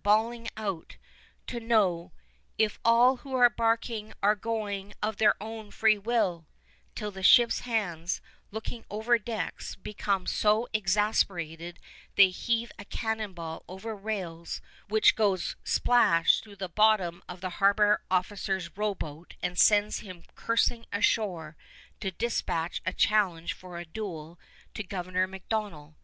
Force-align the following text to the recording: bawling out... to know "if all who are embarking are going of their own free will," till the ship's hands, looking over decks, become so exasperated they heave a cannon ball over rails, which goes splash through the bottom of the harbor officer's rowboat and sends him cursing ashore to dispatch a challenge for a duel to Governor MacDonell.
bawling 0.04 0.46
out... 0.56 0.98
to 1.48 1.58
know 1.58 2.12
"if 2.56 2.78
all 2.84 3.16
who 3.16 3.34
are 3.34 3.48
embarking 3.48 4.12
are 4.22 4.36
going 4.36 4.94
of 5.02 5.16
their 5.16 5.34
own 5.42 5.68
free 5.72 5.98
will," 5.98 6.46
till 6.94 7.10
the 7.10 7.24
ship's 7.24 7.62
hands, 7.62 8.20
looking 8.52 8.84
over 8.88 9.18
decks, 9.18 9.74
become 9.74 10.28
so 10.28 10.68
exasperated 10.72 11.80
they 12.14 12.28
heave 12.28 12.70
a 12.78 12.84
cannon 12.84 13.32
ball 13.32 13.64
over 13.68 13.96
rails, 13.96 14.62
which 14.86 15.16
goes 15.16 15.56
splash 15.64 16.40
through 16.40 16.54
the 16.54 16.68
bottom 16.68 17.20
of 17.28 17.40
the 17.40 17.50
harbor 17.58 18.00
officer's 18.12 18.70
rowboat 18.76 19.34
and 19.42 19.58
sends 19.58 19.98
him 19.98 20.22
cursing 20.36 20.86
ashore 20.92 21.56
to 21.98 22.12
dispatch 22.12 22.80
a 22.86 22.92
challenge 22.92 23.52
for 23.54 23.76
a 23.76 23.84
duel 23.84 24.38
to 24.72 24.84
Governor 24.84 25.26
MacDonell. 25.26 25.96